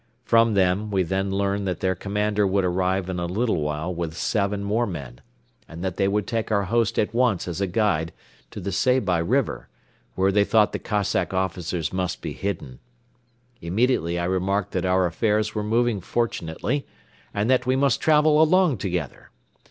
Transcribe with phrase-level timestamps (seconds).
[0.25, 4.15] From them we then learned that their commander would arrive in a little while with
[4.17, 5.21] seven more men
[5.67, 8.11] and that they would take our host at once as a guide
[8.49, 9.69] to the Seybi River,
[10.15, 12.79] where they thought the Cossack officers must be hidden.
[13.61, 16.87] Immediately I remarked that our affairs were moving fortunately
[17.31, 19.29] and that we must travel along together.